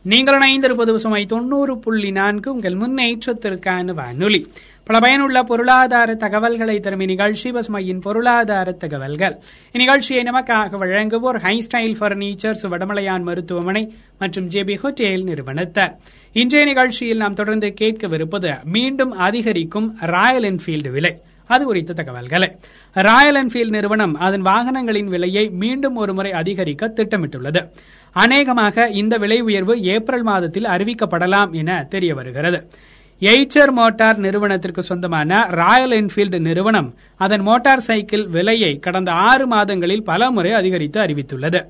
நீங்கள் 0.07 0.39
இணைந்திருப்பது 0.39 0.95
சுமை 0.95 1.27
தொண்ணூறு 1.27 1.79
புள்ளி 1.79 2.11
நான்கு. 2.11 2.53
உங்கள் 2.53 2.75
முன்னேற்றத்திற்கான 2.75 3.95
வானொலி. 3.95 4.47
பல 4.85 4.99
பயனுள்ள 4.99 5.43
பொருளாதார 5.43 6.15
தகவல்களை 6.15 6.81
தரும் 6.81 7.01
இந்நிகழ்ச்சி 7.01 7.51
பசுமையின் 7.51 8.01
பொருளாதார 8.01 8.73
தகவல்கள். 8.73 9.37
இந்நிகழ்ச்சியை 9.73 10.23
நமக்காக 10.23 10.77
வழங்குவோர் 10.77 11.41
ஹை 11.41 11.67
ஸ்டைல் 11.67 12.03
பர்னிச்சர்ஸ் 12.03 12.63
வடமலையான் 12.63 13.23
மருத்துவமனை 13.23 13.95
மற்றும் 14.19 14.49
ஜேபி 14.49 14.79
ஹோட்டேல் 14.83 15.23
நிறுவனத்தார். 15.23 15.97
இன்றைய 16.33 16.67
நிகழ்ச்சியில் 16.67 17.17
நாம் 17.17 17.35
தொடர்ந்து 17.35 17.75
கேட்கவிருப்பது 17.81 18.63
மீண்டும் 18.65 19.11
அதிகரிக்கும் 19.11 19.97
ராயல் 20.01 20.43
என்ஃபீல்டு 20.43 20.91
விலை. 20.91 21.17
அது 21.47 21.65
குறித்த 21.65 21.93
தகவல்களை. 21.93 22.57
ராயல் 23.05 23.39
என்ஃபீல்டு 23.41 23.75
நிறுவனம் 23.77 24.15
அதன் 24.27 24.43
வாகனங்களின் 24.43 25.09
விலையை 25.15 25.43
மீண்டும் 25.63 25.97
ஒருமுறை 25.97 26.31
அதிகரிக்க 26.33 26.93
திட்டமிட்டுள்ளது. 26.99 27.61
அநேகமாக 28.13 28.87
இந்த 29.01 29.15
விலை 29.17 29.39
உயர்வு 29.41 29.75
ஏப்ரல் 29.95 30.23
மாதத்தில் 30.23 30.69
அறிவிக்கப்படலாம் 30.75 31.51
என 31.53 31.85
தெரிய 31.95 32.15
வருகிறது 32.15 32.61
எய்ச்சர் 33.23 33.73
மோட்டார் 33.73 34.19
நிறுவனத்திற்கு 34.19 34.83
சொந்தமான 34.83 35.41
ராயல் 35.61 35.95
என்ஃபீல்டு 35.99 36.39
நிறுவனம் 36.39 36.89
அதன் 37.17 37.41
மோட்டார் 37.41 37.85
சைக்கிள் 37.89 38.25
விலையை 38.29 38.73
கடந்த 38.79 39.13
ஆறு 39.13 39.47
மாதங்களில் 39.47 40.03
பல 40.03 40.31
முறை 40.31 40.53
அதிகரித்து 40.53 41.01
அறிவித்துள்ளது. 41.01 41.61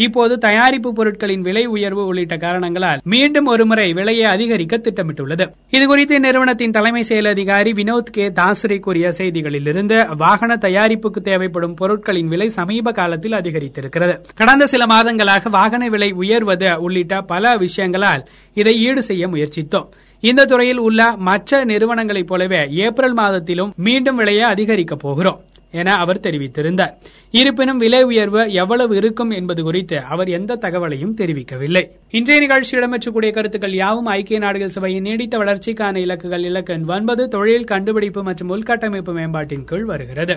இப்போது 0.00 0.38
தயாரிப்பு 0.38 0.92
பொருட்களின் 0.92 1.40
விலை 1.40 1.66
உயர்வு 1.66 2.06
உள்ளிட்ட 2.06 2.36
காரணங்களால் 2.36 3.00
மீண்டும் 3.04 3.46
ஒருமுறை 3.46 3.92
விலையை 3.92 4.24
அதிகரிக்க 4.24 4.76
திட்டமிட்டுள்ளது. 4.76 5.50
இதுகுறித்து 5.70 6.12
இந்நிறுவனத்தின் 6.12 6.70
தலைமை 6.70 7.02
செயல் 7.02 7.24
அதிகாரி 7.24 7.72
வினோத் 7.72 8.10
கே. 8.10 8.28
தாசரே 8.28 8.78
கூறிய 8.78 9.12
செய்திகளிலிருந்து 9.18 10.16
வாகன 10.16 10.58
தயாரிப்புக்கு 10.60 11.20
தேவைப்படும் 11.20 11.74
பொருட்களின் 11.74 12.28
விலை 12.28 12.48
சமீப 12.48 12.92
காலத்தில் 12.92 13.32
அதிகரித்திருக்கிறது. 13.32 14.20
கடந்த 14.36 14.66
சில 14.66 14.86
மாதங்களாக 14.86 15.48
வாகன 15.50 15.88
விலை 15.88 16.12
உயர்வது 16.12 16.80
உள்ளிட்ட 16.80 17.20
பல 17.20 17.54
விஷயங்களால் 17.54 18.24
இதை 18.54 18.76
ஈடு 18.76 19.02
செய்ய 19.02 19.28
முயற்சித்தோம். 19.28 19.88
இந்த 20.20 20.44
துறையில் 20.44 20.78
உள்ள 20.78 21.16
மற்ற 21.16 21.64
நிறுவனங்களைப் 21.64 22.26
போலவே 22.26 22.66
ஏப்ரல் 22.70 23.14
மாதத்திலும் 23.14 23.72
மீண்டும் 23.76 24.16
விலையை 24.16 24.42
அதிகரிக்கப் 24.42 24.98
போகிறோம். 24.98 25.40
என 25.70 25.94
அவர் 25.94 26.20
தெரிவித்திருந்தார். 26.20 26.94
இருப்பினும் 27.30 27.76
விலை 27.76 28.02
உயர்வு 28.02 28.52
எவ்வளவு 28.52 28.96
இருக்கும் 28.96 29.30
என்பது 29.30 29.62
குறித்து 29.62 30.00
அவர் 30.00 30.28
எந்த 30.28 30.56
தகவலையும் 30.56 31.16
தெரிவிக்கவில்லை. 31.20 31.84
இன்றைய 32.10 32.40
நிகழ்ச்சி 32.40 32.78
இடம்பெற்றக்கூடிய 32.78 33.32
கருத்துக்கள் 33.32 33.74
யாவும் 33.74 34.06
ஐக்கிய 34.06 34.38
நாடுகள் 34.38 34.68
சபையின் 34.68 35.02
நீடித்த 35.02 35.38
வளர்ச்சிக்கான 35.38 36.00
இலக்குகள் 36.06 36.44
இலக்கு 36.44 36.80
ஒன்பது 36.86 37.28
தொழில் 37.28 37.64
கண்டுபிடிப்பு 37.64 38.22
மற்றும் 38.22 38.50
உள்கட்டமைப்பு 38.50 39.12
மேம்பாட்டின் 39.12 39.64
கீழ் 39.64 39.84
வருகிறது. 39.84 40.36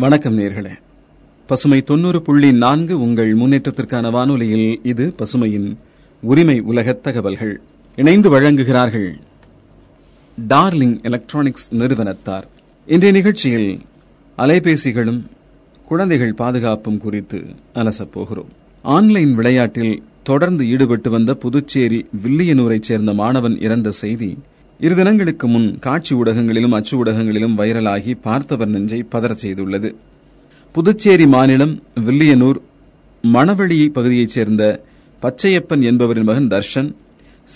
வணக்கம் 0.00 0.38
நேர்களே. 0.38 0.70
பசுமை 1.46 1.82
தொண்ணூறு 1.82 2.22
புள்ளி 2.22 2.52
நான்கு 2.52 3.00
உங்கள் 3.00 3.36
முன்னேற்றத்திற்கான 3.36 4.10
வானொலியில் 4.10 4.80
இது 4.82 5.14
பசுமையின் 5.18 5.76
உரிமை 6.22 6.60
உலகத் 6.60 7.02
தகவல்கள். 7.02 7.60
இணைந்து 7.96 8.40
வழங்குகிறார்கள் 8.40 9.12
டார்லிங் 10.48 11.02
எலக்ட்ரானிக்ஸ் 11.02 11.74
நிறுவனத்தார். 11.74 12.48
இன்றைய 12.86 13.16
நிகழ்ச்சியில் 13.16 13.80
அலைபேசிகளும் 14.38 15.22
குழந்தைகள் 15.84 16.34
பாதுகாப்பும் 16.34 16.98
குறித்து 16.98 17.44
அலசப்போகிறோம் 17.74 18.48
ஆன்லைன் 18.82 19.34
விளையாட்டில் 19.34 20.02
தொடர்ந்து 20.22 20.66
ஈடுபட்டு 20.66 21.10
வந்த 21.10 21.34
புதுச்சேரி 21.34 22.06
வில்லியனூரைச் 22.22 22.80
சேர்ந்த 22.80 23.12
மாணவன் 23.14 23.60
இறந்த 23.60 23.90
செய்தி 23.90 24.38
இரு 24.80 24.94
தினங்களுக்கு 24.94 25.48
முன் 25.48 25.78
காட்சி 25.78 26.14
ஊடகங்களிலும் 26.14 26.74
அச்சு 26.74 27.04
ஊடகங்களிலும் 27.04 27.56
வைரலாகி 27.58 28.16
பார்த்தவர் 28.22 28.68
நெஞ்சை 28.68 29.04
பதறச் 29.10 29.42
செய்துள்ளது. 29.42 29.94
புதுச்சேரி 30.72 31.26
மாநிலம் 31.26 31.82
வில்லியனூர் 32.06 32.58
மணவெளி 33.22 33.88
பகுதியைச் 33.88 34.28
சேர்ந்த 34.28 34.84
பச்சையப்பன் 35.22 35.82
என்பவரின் 35.82 36.24
மகன் 36.24 36.48
தர்ஷன் 36.48 36.88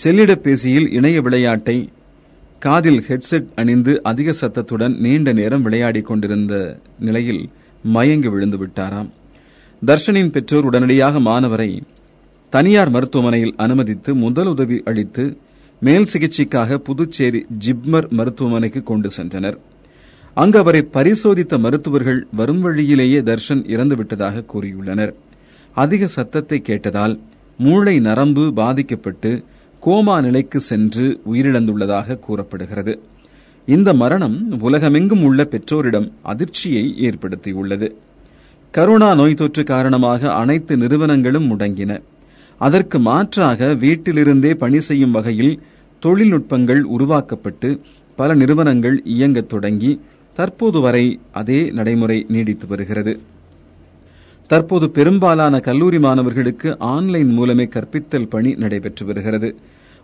செல்லிடப்பேசியில் 0.03 0.87
இணைய 0.91 1.21
விளையாட்டை 1.21 1.89
காதில் 2.59 3.01
ஹெட்செட் 3.07 3.47
அணிந்து 3.55 4.03
அதிக 4.03 4.31
சத்தத்துடன் 4.31 4.95
நீண்ட 4.99 5.33
நேரம் 5.33 5.61
விளையாடிக் 5.61 6.05
கொண்டிருந்த 6.05 6.79
நிலையில் 6.99 7.49
மயங்கி 7.83 8.27
விழுந்து 8.27 8.57
விட்டாராம். 8.57 9.09
தர்ஷனின் 9.85 10.31
பெற்றோர் 10.31 10.63
உடனடியாக 10.63 11.19
மாணவரை 11.19 11.81
தனியார் 12.49 12.89
மருத்துவமனையில் 12.89 13.53
அனுமதித்து 13.57 14.15
முதல் 14.15 14.47
உதவி 14.47 14.81
அளித்து 14.85 15.37
மேல் 15.79 16.07
சிகிச்சைக்காக 16.13 16.75
புதுச்சேரி 16.75 17.45
ஜிப்மர் 17.65 18.09
மருத்துவமனைக்கு 18.09 18.83
கொண்டு 18.83 19.09
சென்றனர். 19.17 19.57
அங்கு 20.33 20.57
அவரை 20.57 20.81
பரிசோதித்த 20.81 21.57
மருத்துவர்கள் 21.57 22.27
வரும் 22.31 22.61
வழியிலேயே 22.61 23.21
தர்ஷன் 23.21 23.63
இறந்துவிட்டதாக 23.75 24.45
கூறியுள்ளனர். 24.53 25.13
அதிக 25.73 26.07
சத்தத்தை 26.07 26.61
கேட்டதால் 26.65 27.19
மூளை 27.57 27.99
நரம்பு 27.99 28.53
பாதிக்கப்பட்டு 28.53 29.43
கோமா 29.85 30.21
நிலைக்கு 30.21 30.59
சென்று 30.59 31.21
உயிரிழந்துள்ளதாக 31.33 32.19
கூறப்படுகிறது. 32.19 32.99
இந்த 33.65 33.93
மரணம் 33.93 34.61
உலகமெங்கும் 34.61 35.23
உள்ள 35.23 35.45
பெற்றோரிடம் 35.45 36.11
அதிர்ச்சியை 36.21 36.95
ஏற்படுத்தியுள்ளது. 36.99 37.91
கரோனா 38.73 39.15
நோய் 39.15 39.33
தொற்று 39.33 39.63
காரணமாக 39.63 40.33
அனைத்து 40.33 40.77
நிறுவனங்களும் 40.77 41.47
முடங்கின. 41.51 42.01
அதற்கு 42.57 42.99
மாற்றாக 42.99 43.65
வீட்டிலிருந்தே 43.65 44.53
பணி 44.53 44.79
செய்யும் 44.79 45.11
வகையில் 45.11 45.61
தொழில்நுட்பங்கள் 46.05 46.79
உருவாக்கப்பட்டு 46.79 47.79
பல 48.15 48.33
நிறுவனங்கள் 48.33 49.01
இயங்கத் 49.03 49.49
தொடங்கி 49.49 50.01
தற்போது 50.33 50.79
வரை 50.79 51.19
அதே 51.31 51.71
நடைமுறை 51.71 52.25
நீடித்து 52.27 52.67
வருகிறது. 52.67 53.19
தற்போது 54.47 54.89
பெரும்பாலான 54.89 55.59
கல்லூரி 55.59 55.99
மாணவர்களுக்கு 55.99 56.79
ஆன்லைன் 56.79 57.29
மூலமே 57.29 57.63
கற்பித்தல் 57.63 58.29
பணி 58.29 58.53
நடைபெற்று 58.53 59.05
வருகிறது. 59.05 59.55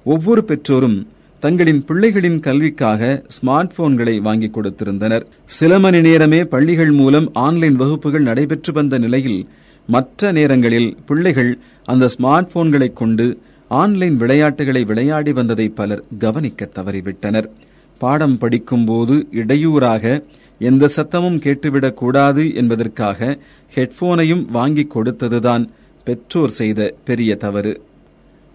ஒவ்வொரு 0.03 0.43
பெற்றோரும் 0.43 1.07
தங்களின் 1.39 1.85
பிள்ளைகளின் 1.87 2.39
கல்விக்காக 2.39 3.23
ஸ்மார்ட் 3.27 3.73
போன்களை 3.75 4.19
வாங்கிக் 4.19 4.57
கொடுத்திருந்தனர். 4.57 5.25
சில 5.45 5.79
மணி 5.79 6.01
நேரமே 6.01 6.43
பள்ளிகள் 6.43 6.91
மூலம் 6.91 7.29
ஆன்லைன் 7.33 7.75
வகுப்புகள் 7.75 8.21
நடைபெற்று 8.21 8.73
வந்த 8.73 8.97
நிலையில் 8.97 9.47
மற்ற 9.91 10.31
நேரங்களில் 10.31 10.97
பிள்ளைகள் 11.05 11.59
அந்த 11.83 12.09
ஸ்மார்ட் 12.17 12.49
போன்களை 12.49 12.93
கொண்டு 12.93 13.39
ஆன்லைன் 13.67 14.17
விளையாட்டுகளை 14.17 14.83
விளையாடி 14.83 15.31
வந்ததை 15.33 15.69
பலர் 15.69 16.03
கவனிக்க 16.19 16.69
தவறிவிட்டனர். 16.75 17.49
பாடம் 17.97 18.37
படிக்கும்போது 18.37 19.27
இடையூறாக 19.31 20.23
எந்த 20.59 20.89
சத்தமும் 20.95 21.39
கேட்டுவிடக் 21.39 21.97
கூடாது 21.97 22.53
என்பதற்காக 22.55 23.39
ஹெட்போனையும் 23.75 24.45
வாங்கிக் 24.45 24.97
கொடுத்ததுதான் 24.97 25.67
பெற்றோர் 26.03 26.49
செய்த 26.49 26.93
பெரிய 27.05 27.35
தவறு. 27.35 27.81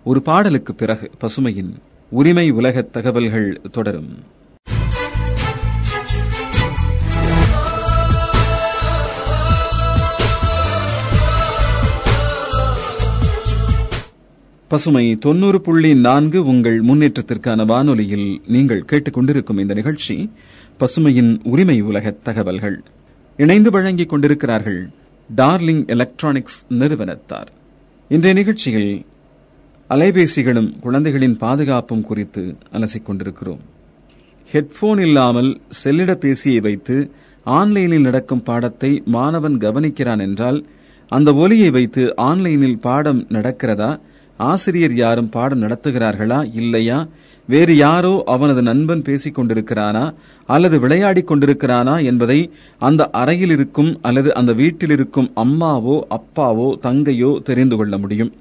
ஒரு 0.05 0.23
பாடலுக்கு 0.23 0.75
பிறகு 0.75 1.11
பசுமையின் 1.21 1.73
உரிமை 2.11 2.51
உலகத் 2.51 2.93
தகவல்கள் 2.93 3.61
தொடரும். 3.73 4.35
பசுமை 14.71 15.17
தொன்னூறு 15.17 15.61
புள்ளி 15.61 15.95
நான்கு 15.97 16.45
உங்கள் 16.45 16.79
முன்னேற்றத்திற்கான 16.83 17.65
வானொலியில் 17.67 18.41
நீங்கள் 18.47 18.87
கேட்டுக்கொண்டிருக்கும் 18.91 19.61
இந்த 19.61 19.75
நிகழ்ச்சி 19.75 20.17
பசுமையின் 20.81 21.41
உரிமை 21.43 21.81
உலக 21.81 22.11
தகவல்கள். 22.23 22.79
இணைந்து 23.39 23.71
வழங்கிக் 23.71 24.09
கொண்டிருக்கிறார்கள் 24.09 24.81
டார்லிங் 25.31 25.87
எலக்ட்ரானிக்ஸ் 25.87 26.65
நிறுவனத்தார். 26.69 27.51
இன்றைய 28.11 28.35
நிகழ்ச்சியில் 28.35 28.91
அலைபேசிகளும் 29.91 30.71
குழந்தைகளின் 30.81 31.37
பாதுகாப்பும் 31.37 32.03
குறித்து 32.03 32.43
அலசிக் 32.73 33.03
கொண்டிருக்கிறோம் 33.03 33.63
ஹெட்போன் 34.51 35.01
இல்லாமல் 35.01 35.51
செல்லிடப்பேசியை 35.85 36.61
வைத்து 36.61 36.97
ஆன்லைனில் 37.47 38.01
நடக்கும் 38.01 38.43
பாடத்தை 38.43 39.03
மாணவன் 39.07 39.59
கவனிக்கிறான் 39.59 40.21
என்றால் 40.21 40.59
அந்த 41.13 41.35
ஒலியை 41.35 41.71
வைத்து 41.71 42.15
ஆன்லைனில் 42.25 42.79
பாடம் 42.79 43.27
நடக்கிறதா 43.29 43.91
ஆசிரியர் 44.37 44.95
யாரும் 44.95 45.29
பாடம் 45.29 45.63
நடத்துகிறார்களா? 45.63 46.55
இல்லையா? 46.55 47.07
வேறு 47.47 47.77
யாரோ 47.77 48.23
அவனது 48.27 48.63
நண்பன் 48.63 49.03
பேசிக் 49.03 49.39
கொண்டிருக்கிறானா 49.39 50.15
அல்லது 50.47 50.81
விளையாடிக் 50.81 51.33
கொண்டிருக்கிறானா 51.33 52.05
என்பதை 52.05 52.51
அந்த 52.79 53.09
அறையில் 53.11 53.51
இருக்கும் 53.51 53.99
அல்லது 54.03 54.35
அந்த 54.35 54.53
வீட்டில் 54.53 54.91
இருக்கும் 54.91 55.33
அம்மாவோ 55.37 56.01
அப்பாவோ 56.11 56.79
தங்கையோ 56.83 57.43
தெரிந்து 57.43 57.77
கொள்ள 57.77 57.99
முடியும். 57.99 58.33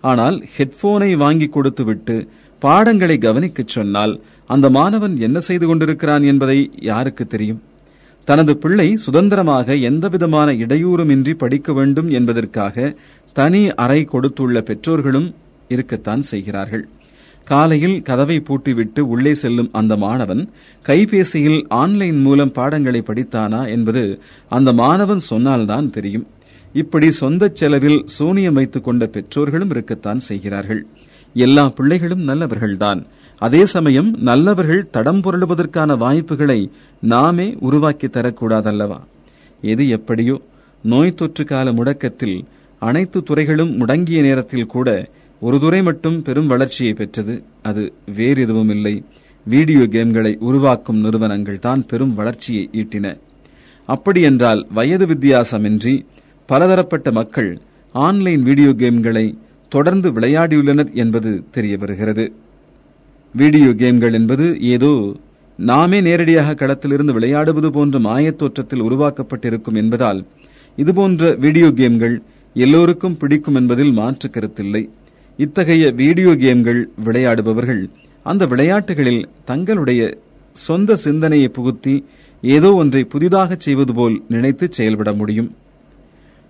ஆனால் 0.00 0.46
ஹெட்போனை 0.56 1.16
வாங்கி 1.16 1.46
கொடுத்துவிட்டு 1.46 2.28
பாடங்களை 2.58 3.18
கவனிக்கச் 3.18 3.68
சொன்னால் 3.68 4.20
அந்த 4.46 4.70
மாணவன் 4.70 5.16
என்ன 5.16 5.40
செய்து 5.40 5.66
கொண்டிருக்கிறான் 5.66 6.22
என்பதை 6.22 6.70
யாருக்கு 6.80 7.26
தெரியும்? 7.26 7.62
தனது 8.24 8.56
பிள்ளை 8.56 8.96
சுதந்திரமாக 8.96 9.74
எந்தவிதமான 9.74 10.52
இடையூறுமின்றி 10.52 11.34
படிக்க 11.34 11.72
வேண்டும் 11.72 12.08
என்பதற்காக 12.08 12.94
தனி 13.32 13.70
அறை 13.70 14.04
கொடுத்துள்ள 14.04 14.60
பெற்றோர்களும் 14.60 15.34
இருக்கத்தான் 15.68 16.22
செய்கிறார்கள். 16.22 16.88
காலையில் 17.44 18.02
கதவை 18.02 18.42
பூட்டிவிட்டு 18.48 19.00
உள்ளே 19.00 19.34
செல்லும் 19.34 19.68
அந்த 19.72 19.96
மாணவன் 19.96 20.50
கைபேசியில் 20.86 21.64
ஆன்லைன் 21.68 22.20
மூலம் 22.20 22.52
பாடங்களை 22.52 23.02
படித்தானா 23.06 23.68
என்பது 23.68 24.20
அந்த 24.48 24.72
மாணவன் 24.72 25.18
சொன்னால்தான் 25.18 25.90
தெரியும். 25.90 26.26
இப்படி 26.72 27.10
சொந்த 27.10 27.50
செலவில் 27.52 28.02
சூனியம் 28.04 28.54
வைத்துக் 28.54 28.84
கொண்ட 28.84 29.06
பெற்றோர்களும் 29.06 29.70
இருக்கத்தான் 29.70 30.18
செய்கிறார்கள். 30.18 30.86
எல்லா 31.34 31.68
பிள்ளைகளும் 31.68 32.28
நல்லவர்கள்தான். 32.28 33.06
அதே 33.38 33.64
சமயம் 33.64 34.16
நல்லவர்கள் 34.20 34.90
தடம் 34.90 35.20
புரளுவதற்கான 35.20 35.96
வாய்ப்புகளை 35.96 36.70
நாமே 37.00 37.56
உருவாக்கி 37.60 38.06
தரக்கூடாதல்லவா? 38.06 39.00
எது 39.62 39.88
எப்படியோ? 39.88 40.40
நோய் 40.82 41.14
தொற்று 41.14 41.44
கால 41.44 41.72
முடக்கத்தில் 41.72 42.44
அனைத்து 42.82 43.18
துறைகளும் 43.22 43.72
முடங்கிய 43.80 44.20
நேரத்தில் 44.22 44.72
கூட 44.74 44.88
ஒரு 45.42 45.56
துறை 45.60 45.80
மட்டும் 45.82 46.18
பெரும் 46.22 46.46
வளர்ச்சியை 46.46 46.92
பெற்றது. 46.92 47.34
அது 47.62 47.82
வேறு 48.14 48.42
எதுவும் 48.42 48.72
இல்லை. 48.76 48.94
வீடியோ 49.46 49.82
கேம்களை 49.94 50.32
உருவாக்கும் 50.48 51.00
நிறுவனங்கள் 51.00 51.58
தான் 51.58 51.82
பெரும் 51.86 52.14
வளர்ச்சியை 52.14 52.64
ஈட்டின. 52.80 53.06
அப்படியென்றால் 53.88 54.62
வயது 54.70 55.06
வித்தியாசமின்றி 55.06 55.94
பலதரப்பட்ட 56.48 57.08
மக்கள் 57.12 57.50
ஆன்லைன் 57.94 58.42
வீடியோ 58.42 58.72
கேம்களை 58.82 59.26
தொடர்ந்து 59.72 60.08
விளையாடியுள்ளனர் 60.12 60.90
என்பது 61.02 61.30
தெரிய 61.50 61.74
வருகிறது. 61.78 62.26
வீடியோ 63.34 63.70
கேம்கள் 63.82 64.12
என்பது 64.12 64.46
ஏதோ 64.74 64.92
நாமே 65.58 65.98
நேரடியாக 66.00 66.54
களத்திலிருந்து 66.54 67.12
விளையாடுவது 67.12 67.68
போன்ற 67.70 67.98
மாயத்தோற்றத்தில் 67.98 68.84
உருவாக்கப்பட்டிருக்கும் 68.88 69.78
என்பதால் 69.82 70.20
இதுபோன்ற 70.78 71.30
வீடியோ 71.44 71.68
கேம்கள் 71.80 72.16
எல்லோருக்கும் 72.54 73.16
பிடிக்கும் 73.16 73.54
என்பதில் 73.54 73.92
மாற்று 73.92 74.28
கருத்தில்லை. 74.28 74.88
இத்தகைய 75.36 75.90
வீடியோ 75.90 76.36
கேம்கள் 76.36 76.88
விளையாடுபவர்கள் 77.04 77.82
அந்த 78.22 78.46
விளையாட்டுகளில் 78.46 79.28
தங்களுடைய 79.44 80.18
சொந்த 80.52 80.96
சிந்தனையை 80.96 81.48
புகுத்தி 81.48 82.04
ஏதோ 82.42 82.74
ஒன்றை 82.74 83.04
புதிதாக 83.04 83.56
செய்வது 83.58 83.94
போல் 83.94 84.22
நினைத்து 84.28 84.72
செயல்பட 84.72 85.12
முடியும். 85.12 85.54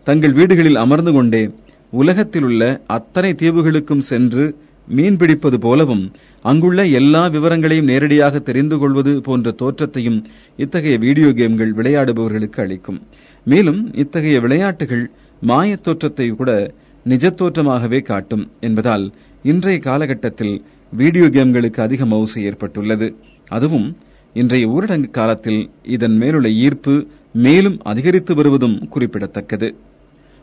தங்கள் 0.05 0.33
வீடுகளில் 0.33 0.77
அமர்ந்து 0.77 1.13
கொண்டே 1.13 1.51
உலகத்தில் 1.91 2.43
உள்ள 2.43 2.63
அத்தனை 2.87 3.33
தீவுகளுக்கும் 3.33 4.07
சென்று 4.11 4.57
மீன்பிடிப்பது 4.97 5.55
போலவும் 5.55 6.13
அங்குள்ள 6.43 6.87
எல்லா 6.87 7.27
விவரங்களையும் 7.27 7.87
நேரடியாக 7.87 8.39
தெரிந்து 8.39 8.79
கொள்வது 8.79 9.21
போன்ற 9.21 9.51
தோற்றத்தையும் 9.51 10.25
இத்தகைய 10.57 10.99
வீடியோ 10.99 11.33
கேம்கள் 11.33 11.75
விளையாடுபவர்களுக்கு 11.75 12.61
அளிக்கும். 12.61 13.01
மேலும் 13.45 13.95
இத்தகைய 13.95 14.41
விளையாட்டுகள் 14.41 15.11
மாயத் 15.43 15.81
தோற்றத்தை 15.81 16.29
கூட 16.29 16.75
நிஜத்தோற்றமாகவே 17.09 18.03
காட்டும் 18.03 18.51
என்பதால் 18.61 19.13
இன்றைய 19.43 19.79
காலகட்டத்தில் 19.79 20.65
வீடியோ 20.93 21.25
கேம்களுக்கு 21.25 21.81
அதிக 21.81 22.05
மவுசு 22.05 22.39
ஏற்பட்டுள்ளது. 22.39 23.17
அதுவும் 23.49 23.97
இன்றைய 24.35 24.69
ஊரடங்கு 24.69 25.11
காலத்தில் 25.11 25.71
இதன் 25.83 26.17
மேலுள்ள 26.17 26.49
ஈர்ப்பு 26.51 27.07
மேலும் 27.33 27.81
அதிகரித்து 27.83 28.35
வருவதும் 28.35 28.89
குறிப்பிடத்தக்கது. 28.89 29.75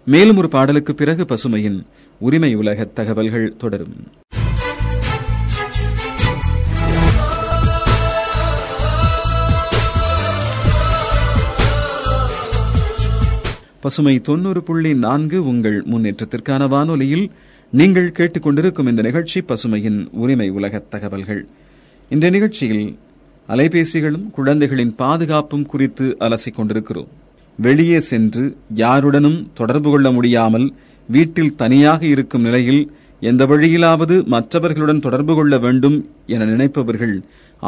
மேலும் 0.05 0.37
ஒரு 0.37 0.49
பாடலுக்கு 0.49 0.95
பிறகு 0.95 1.25
பசுமையின் 1.25 1.85
உரிமை 2.19 2.55
உலக 2.55 2.85
தகவல்கள் 2.85 3.57
தொடரும். 3.57 3.93
பசுமை 13.85 14.13
தொண்ணூறு 14.27 14.61
புள்ளி 14.67 14.91
நான்கு 15.05 15.39
உங்கள் 15.49 15.75
முன்னேற்றத்திற்கான 15.91 16.67
வானொலியில் 16.73 17.25
நீங்கள் 17.73 18.13
கேட்டுக்கொண்டிருக்கும் 18.17 18.87
இந்த 18.91 19.01
நிகழ்ச்சி 19.07 19.39
பசுமையின் 19.49 19.99
உரிமை 20.21 20.47
உலக 20.57 20.81
தகவல்கள். 20.93 21.41
இந்த 22.11 22.25
நிகழ்ச்சியில் 22.35 22.85
அலைபேசிகளும் 23.49 24.25
குழந்தைகளின் 24.37 24.93
பாதுகாப்பும் 25.01 25.65
குறித்து 25.71 26.05
அலசிக் 26.19 26.55
கொண்டிருக்கிறோம். 26.55 27.09
வெளியே 27.59 27.99
சென்று 28.11 28.45
யாருடனும் 28.83 29.37
தொடர்பு 29.59 29.91
கொள்ள 29.91 30.09
முடியாமல் 30.11 30.67
வீட்டில் 31.09 31.55
தனியாக 31.61 32.01
இருக்கும் 32.13 32.45
நிலையில் 32.47 32.81
எந்த 33.31 33.45
வழியிலாவது 33.51 34.17
மற்றவர்களுடன் 34.33 35.03
தொடர்பு 35.05 35.35
கொள்ள 35.35 35.57
வேண்டும் 35.65 35.97
என 36.35 36.47
நினைப்பவர்கள் 36.53 37.15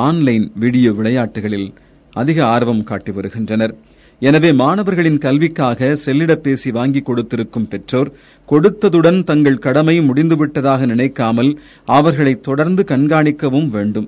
ஆன்லைன் 0.08 0.48
வீடியோ 0.64 0.94
விளையாட்டுகளில் 1.02 1.70
அதிக 2.14 2.40
ஆர்வம் 2.56 2.84
காட்டி 2.90 3.12
வருகின்றனர். 3.12 3.76
எனவே 4.22 4.50
மாணவர்களின் 4.62 5.20
கல்விக்காக 5.26 5.90
செல்லிடப்பேசி 6.06 6.70
வாங்கி 6.78 7.02
கொடுத்திருக்கும் 7.02 7.68
பெற்றோர் 7.68 8.10
கொடுத்ததுடன் 8.50 9.20
தங்கள் 9.24 9.64
கடமை 9.66 9.96
முடிந்துவிட்டதாக 10.00 10.86
நினைக்காமல் 10.86 11.52
அவர்களை 11.98 12.34
தொடர்ந்து 12.48 12.84
கண்காணிக்கவும் 12.84 13.70
வேண்டும். 13.76 14.08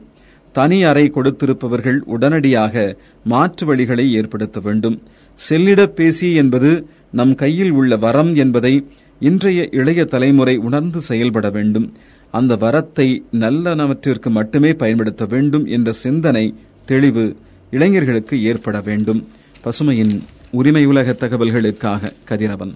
தனி 0.56 0.78
அறை 0.84 1.06
கொடுத்திருப்பவர்கள் 1.16 2.00
உடனடியாக 2.16 2.76
மாற்று 3.24 3.66
வழிகளை 3.70 4.06
ஏற்படுத்த 4.20 4.60
வேண்டும். 4.60 4.98
செல்லிடப்பேசி 5.40 6.30
என்பது 6.34 6.72
நம் 7.12 7.36
கையில் 7.36 7.72
உள்ள 7.72 7.94
வரம் 8.06 8.32
என்பதை 8.36 8.74
இன்றைய 9.22 9.62
இளைய 9.80 10.02
தலைமுறை 10.06 10.56
உணர்ந்து 10.68 11.02
செயல்பட 11.02 11.48
வேண்டும். 11.50 11.88
அந்த 12.34 12.56
வரத்தை 12.64 13.08
நல்லனவற்றிற்கு 13.44 14.30
மட்டுமே 14.30 14.72
பயன்படுத்த 14.74 15.26
வேண்டும் 15.26 15.66
என்ற 15.78 15.92
சிந்தனை 16.04 16.46
தெளிவு 16.86 17.26
இளைஞர்களுக்கு 17.72 18.36
ஏற்பட 18.44 18.78
வேண்டும். 18.82 19.22
பசுமையின் 19.64 20.22
உரிமை 20.52 20.86
உலக 20.86 21.16
தகவல்களுக்காக 21.20 22.14
கதிரவன். 22.26 22.74